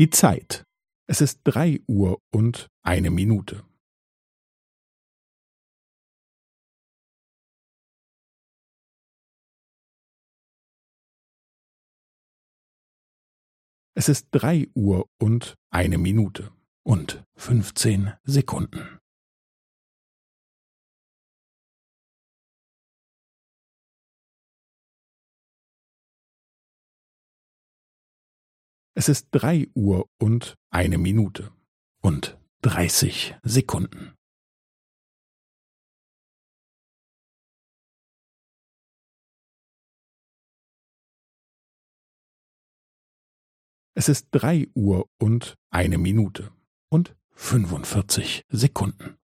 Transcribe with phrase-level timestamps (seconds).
[0.00, 0.64] Die Zeit.
[1.10, 3.68] Es ist drei Uhr und eine Minute.
[13.94, 16.50] Es ist drei Uhr und eine Minute
[16.82, 19.00] und fünfzehn Sekunden.
[29.00, 31.54] Es ist drei Uhr und eine Minute
[32.02, 34.14] und dreißig Sekunden.
[43.94, 46.52] Es ist drei Uhr und eine Minute
[46.90, 49.16] und fünfundvierzig Sekunden.